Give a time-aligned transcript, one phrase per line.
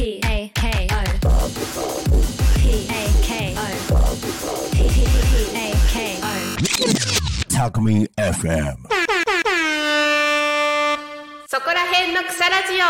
[0.00, 0.96] P A K O
[2.56, 3.60] P A K O
[4.72, 4.80] P
[5.54, 8.76] A K O タクミ FM
[11.48, 12.86] そこら辺の草ラジオ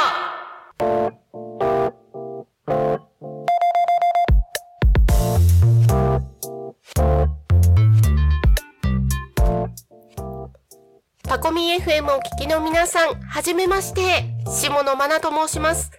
[11.24, 15.90] タコミ FM をお聞きの皆さん、はじめまして、下野真奈と申します。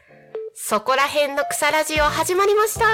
[0.71, 2.85] そこら辺の草ラジオ始まりました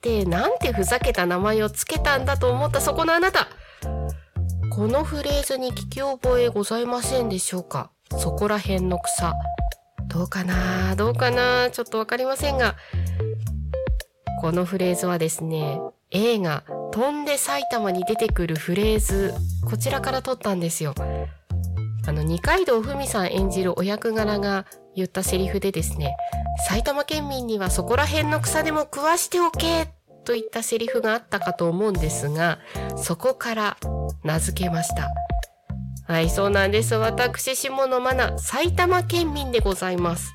[0.00, 3.46] で、なんてふざけた名前をつけたんだと思ったそこのあなた。
[4.72, 7.92] このフレーズに聞き覚えございませんでしょうか？
[8.18, 9.34] そこら辺の草。
[10.08, 10.96] どうかな？
[10.96, 11.70] どうかな？
[11.70, 12.74] ちょっとわかりませんが。
[14.40, 15.78] このフレーズはですね、
[16.10, 19.32] 映画、飛んで埼玉に出てくるフレーズ、
[19.64, 20.92] こちらから取ったんですよ。
[22.06, 26.16] あの、二階堂ふみさん演じるお役柄が言ったセリフでですね、
[26.68, 29.88] 埼玉県民にはそこら辺の草でも食わしておけ
[30.24, 32.58] といったセリフがあったかと思うんですが、
[32.96, 33.76] そこから
[34.22, 35.08] 名付けました。
[36.06, 36.94] はい、そうなんです。
[36.94, 40.34] 私、下野真奈、埼玉県民でございます。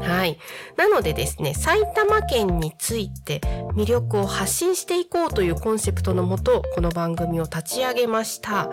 [0.00, 0.38] はい。
[0.76, 3.40] なのでですね、埼玉県について
[3.74, 8.70] 魅力を発信していこうというコンセプトのもと、この番組を立ち上げました。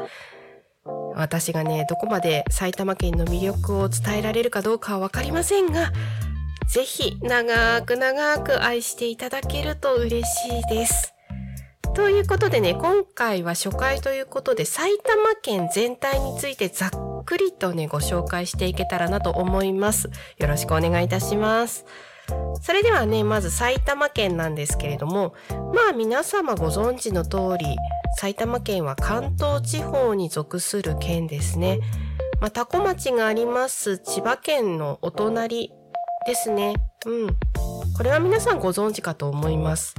[1.16, 5.92] 私がね、どこまで埼玉県の魅力を伝えられるかどうかはわかりませんが、
[6.68, 11.14] ぜひ長く長く愛していただけると嬉しいです。
[11.94, 16.92] ということでね、今回は初回ということで埼玉県全体についてざっ
[17.26, 20.10] くりとね、ご紹介していけたらなと思います。
[20.38, 21.86] よろしくお願いいたします。
[22.62, 25.34] それではね、まず埼玉県なんですけれども、
[25.74, 27.76] まあ皆様ご存知の通り、
[28.18, 31.80] 埼玉県は関東地方に属する県ですね。
[32.40, 35.72] まあ、タコ町があります千葉県のお隣
[36.26, 36.74] ですね。
[37.06, 37.28] うん。
[37.96, 39.96] これは皆さんご存知かと思います。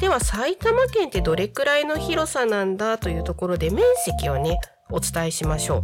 [0.00, 4.58] では埼玉県ってどれくらいの広さなんだというところで面積をね、
[4.90, 5.82] お伝えしましょ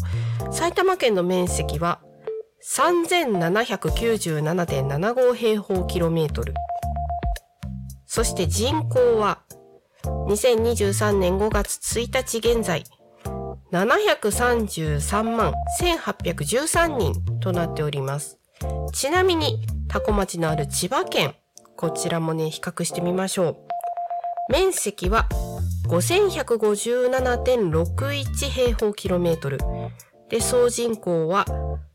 [0.51, 0.53] う。
[0.53, 2.01] 埼玉県の面積は
[2.65, 6.55] 3797.75平方キロメートル。
[8.07, 9.43] そして人口は
[10.05, 12.85] 2023年5月1日現在
[13.71, 18.39] 733万1813人となっております。
[18.93, 21.37] ちなみにタコ町のある千葉県、
[21.77, 23.57] こちらもね、比較してみましょう。
[24.51, 25.29] 面積は
[25.89, 29.59] 5157.61平方キロメートル。
[30.29, 31.45] で、総人口は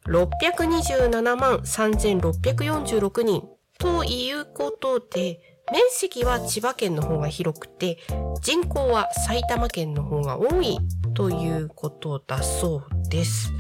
[0.08, 3.44] 627万3646人。
[3.80, 5.40] ということで、
[5.72, 7.98] 面積は千葉県の方が広くて、
[8.42, 10.78] 人口は埼玉県の方が多い
[11.14, 13.52] ということだそうです。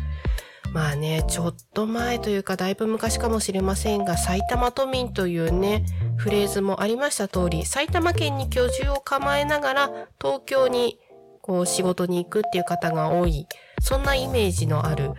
[0.74, 5.86] まあね、ちょっと前というかだいぶ昔かもしれませんが、埼玉都民というね、
[6.18, 11.00] フレーズもありました通り、埼玉県に居住を構えながら東京に
[11.42, 13.48] こう仕事に行くっていう方が多い、
[13.82, 15.12] そんなイメージのある、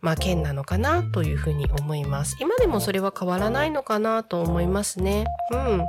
[0.00, 2.36] まあ県なのかなというふうに思います。
[2.40, 5.26] 今でもそれは変わらないのかなと思いますね。
[5.52, 5.86] うん。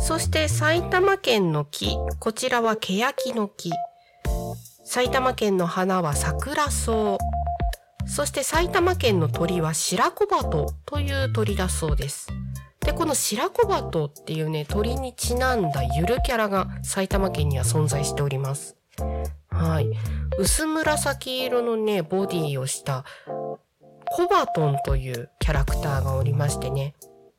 [0.00, 3.72] そして埼玉県の木、こちらは欅の木。
[4.84, 7.18] 埼玉県の花は桜草。
[8.06, 12.28] そして埼玉県の鳥は白子鳩という鳥だそうです。
[12.80, 18.76] で、この白子鳩っていうね、鳥にちなんだゆるキャラが埼玉県には存在しております。
[19.58, 19.90] はい。
[20.38, 26.94] 薄紫色のね、ボディをしたコバトンというキャラクターがおりましてね。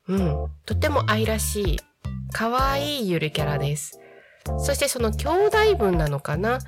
[0.06, 0.46] うん。
[0.66, 1.78] とても愛らしい、
[2.32, 3.98] 可愛いいゆるキャラです。
[4.58, 6.60] そしてその兄弟分なのかな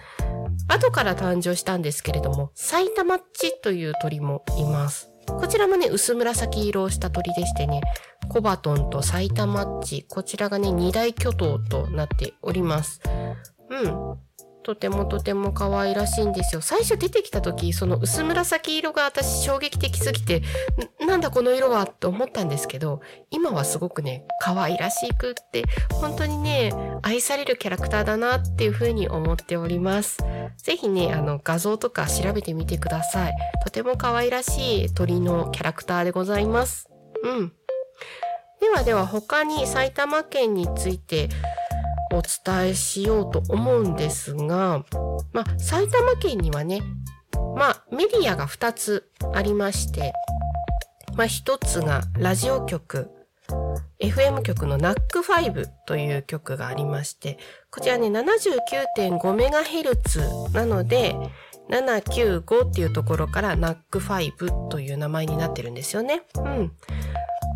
[0.69, 5.11] 後から誕生したんですけれども、埼玉っちという鳥もいます。
[5.27, 7.81] こちらもね、薄紫色をした鳥でしてね、
[8.29, 13.01] コバトンと埼玉っち、こちらがね、二大巨頭となっております。
[13.71, 14.19] うん。
[14.65, 16.61] とてもとても可愛らしいんですよ。
[16.61, 20.43] 最初出てきた時、その薄紫色が私衝撃的すぎて、
[21.07, 21.83] なんだこの色は？
[21.83, 23.01] って思ったんですけど、
[23.31, 26.73] 今はすごくね、可愛らしくって、本当にね、
[27.03, 30.19] 愛されるキャラクターだなっていうふうに思っております。
[30.57, 33.33] ぜひね、あの、画像とか調べてみてください。
[33.65, 36.89] とても可愛らしい鳥のキャラクターでございます。
[37.25, 37.53] うん。
[38.61, 41.29] ではでは他に埼玉県について
[42.13, 44.85] お伝えしようと思うんですが、
[45.33, 46.83] まあ、埼玉県にはね、
[47.57, 50.13] まあ、メディアが2つありまして、
[51.17, 53.11] まあ、1つがラジオ局、
[54.01, 57.39] FM 局の NAC5 という局がありまして、
[57.71, 61.17] こちらね、79.5MHz なので、
[61.71, 66.23] 795っていうところから NAC5 という名前になってるんですよね。
[66.37, 66.73] うん。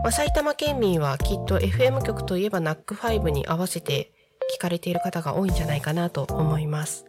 [0.02, 4.12] まあ、埼玉県民はきっと FM 局といえば NAC5 に合わせて
[4.54, 7.06] 聞かれている方が多いんじゃないかなと思います。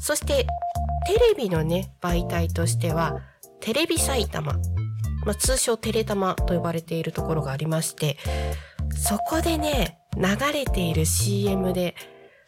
[0.00, 0.46] そして
[1.06, 3.20] テレビのね媒体としては
[3.60, 4.54] テレビ埼玉、
[5.24, 8.16] まあ、通称テレタマと呼ばれているところがありまして
[8.94, 11.94] そこでね流れている CM で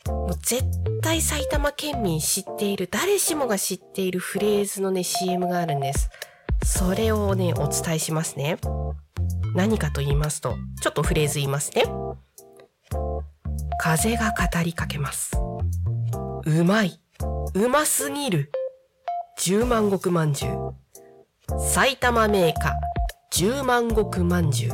[0.06, 0.64] もう絶
[1.02, 6.10] 対埼玉県民知っている誰しもが知っているフレーズのね CM があるんです。
[6.64, 8.58] それをねお伝えしますね。
[9.54, 11.84] 何かと言いますとちょっとフレーズ言いますね。
[13.82, 15.32] 風が語りかけます。
[16.44, 17.00] うまい。
[17.54, 18.52] うますぎる。
[19.38, 20.74] 十万石まんじゅう
[21.58, 22.72] 埼玉メーカー
[23.32, 24.72] 十万石まんじゅう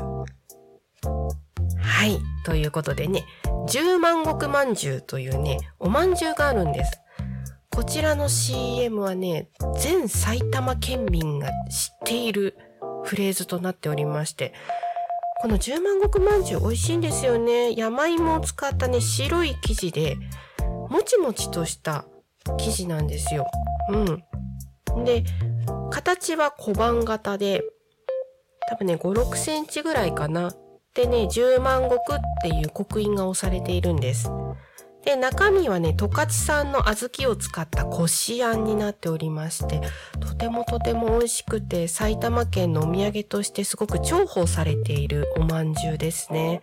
[1.79, 2.19] はい。
[2.45, 3.25] ということでね。
[3.69, 7.01] 十万石まんじゅうというねおまんじゅうがあるんです。
[7.71, 12.59] こちらの CM はね全埼玉県民が知っている
[13.05, 14.53] フレーズとなっておりまして。
[15.41, 20.17] この十万石饅頭美味しいんですよね山芋を使ったね白い生地で
[20.89, 22.07] もちもちとした
[22.59, 23.47] 生地なんですよ。
[24.95, 25.05] うん。
[25.05, 25.25] で、
[25.91, 27.63] 形は小判型で、
[28.69, 30.53] 多分ね、5、6センチぐらいかな。
[30.95, 31.99] でね、十万石っ
[32.43, 34.31] ていう刻印が押されているんです。
[35.07, 39.81] で、中身はね、十勝産の小豆を使ったこしあんになっておりまして、
[40.19, 46.61] とてもとても美味しくて、埼玉県のお土産としてすごく重宝されているおまんじゅうですね。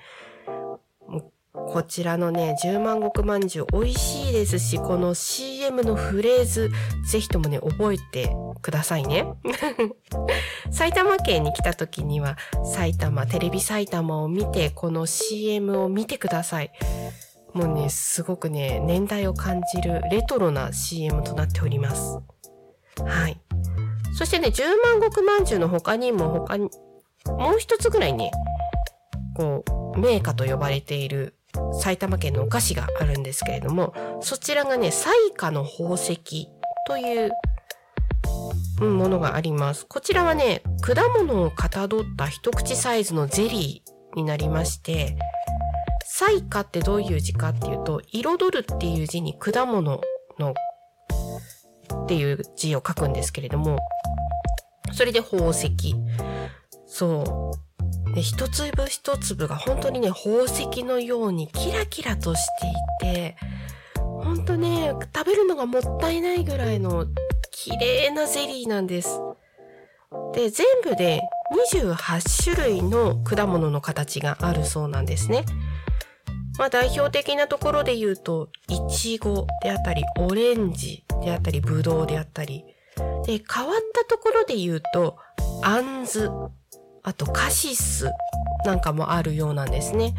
[1.54, 6.70] こちらのね、十万石まんじゅう美味しいですし、この CM のフレーズ、
[7.10, 9.26] ぜひともね、覚えてくださいね。
[10.70, 16.72] 埼玉県に来た時には、埼玉、テレビ埼玉を見て、この CM を見てください。
[17.54, 22.20] もうね、すごくね、年代を感じるレトロな CM となっております。
[23.06, 23.40] はい。
[24.18, 26.70] そしてね、十万石まんじゅうの他にも他に、
[27.28, 28.32] もう一つぐらいね、
[29.36, 29.64] こ
[29.96, 31.36] う、名家と呼ばれている
[31.80, 36.50] 埼玉県のお菓子があるんですけれども、そちらがね、彩花の宝石
[36.88, 37.32] という
[38.82, 39.86] ものがあります。
[39.86, 45.18] こちらはね、果物をかたどった一口サイズのゼリーになりまして、
[46.16, 50.00] 彩花ってどういう字かっていうと、彩るっていう字に果物
[50.38, 50.54] の
[52.04, 53.80] っていう字を書くんですけれども、
[54.92, 55.96] それで宝石。
[56.86, 57.52] そ
[58.12, 58.14] う。
[58.14, 62.42] で一粒一粒が本当にね宝石のようにキラキラとし
[63.02, 63.36] ていて
[63.96, 67.08] 本当ね食べるのがもったいないぐらいの
[67.50, 69.20] 綺麗なゼリーなんです。
[70.36, 71.22] で全部で
[71.72, 75.44] 28種類の果物の形があるそうなんですね。
[76.58, 82.64] まあ代表的なところで言うといちごであったりオレンジであったりぶどうであったり
[83.26, 85.18] で変わったところで言うと
[85.64, 86.30] あんず
[87.04, 88.10] あとカシス
[88.66, 90.16] なんかもあるようなんですね。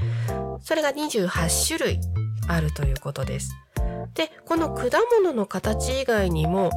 [0.60, 2.00] それが28種類
[2.48, 3.52] あるということです。
[4.14, 4.84] で、この果
[5.20, 6.70] 物の形以外にも、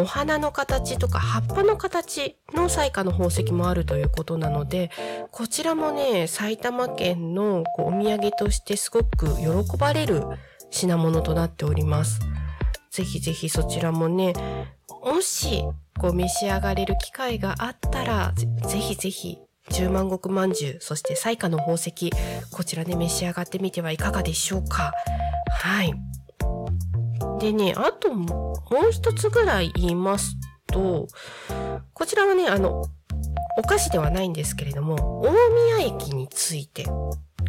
[0.00, 4.90] お花の形とか葉っぱの形の彩花の宝石もあるということなので、
[5.32, 10.22] こちらもね、埼玉県のお土産としてすごく喜ばれる
[10.70, 12.20] 品物となっております。
[12.90, 14.34] ぜひぜひそちらもね、
[15.04, 15.64] もし
[15.98, 19.38] こう召し上がれる機会があったら、ぜひぜひ
[19.70, 22.12] 十万石まんじゅう、そして彩花の宝石、
[22.52, 24.92] こちらで召し上がってみてはいかがでしょうか。
[25.50, 25.92] はい。
[27.38, 31.06] でね、あともう一つぐらい言いますと、
[31.92, 32.84] こちらはね、あの、
[33.58, 35.32] お菓子ではないんですけれども、大
[35.76, 36.84] 宮駅について、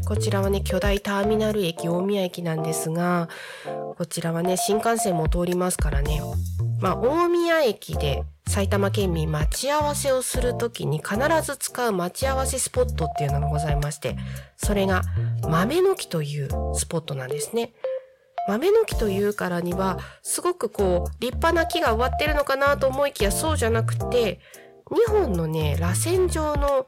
[0.07, 3.29] こちらはね、巨大ターミナル駅大宮駅なんですが、
[3.97, 6.21] こちらはね、新幹線も通りますからね、
[6.79, 14.15] まあ、大宮駅で埼玉県民待ち合わせをするときに必ず使う待ち合わせスポットっていうのがございまして、
[14.57, 15.03] それが
[15.47, 17.73] 豆の木というスポットなんですね。
[18.49, 24.39] 豆の木というからには、すごくこう、立派な木が植わってるのかなと思いきやそうじゃなくて、
[24.89, 26.87] 2本のね、螺旋状の、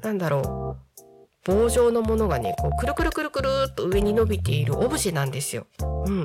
[0.00, 0.78] なんだろ
[1.46, 5.66] う、棒状のものがね、こう、くるくるくるくるっと上に伸びているオブジェなんですよ。
[6.06, 6.24] うん。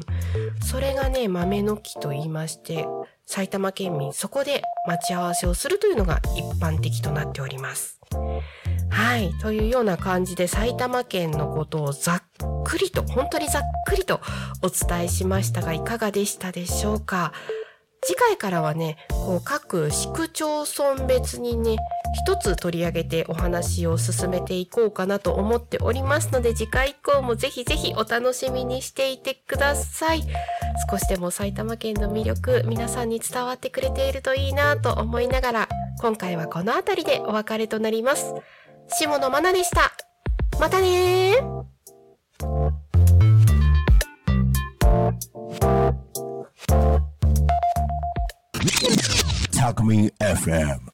[0.65, 2.88] それがね、豆の木と言いまして、
[3.25, 8.00] 埼玉県民そこで待ち合わせをするというのが一般的となっております。
[8.89, 9.31] はい。
[9.41, 12.24] というような感じで埼玉県のことをざっ
[12.63, 14.19] くりと、本当にざっくりと
[14.62, 17.31] お伝えしましたがいかがでしたでしょうか？
[18.01, 21.75] 次回からはね、こう各市区町村別にね、
[22.25, 30.24] 一つ取り上げてお話を進めていこうかなと思っておりますので、次回以降もぜひぜひお楽しみにしていてください。
[30.89, 35.69] 少しでも埼玉県の魅力、皆さんに伝わってくれているといいなと思いながら、
[36.01, 38.34] 今回はこの辺りでお別れとなります。
[38.91, 39.91] 下野真奈でした。
[40.60, 41.60] またねー。
[49.51, 50.79] Talk Me FM.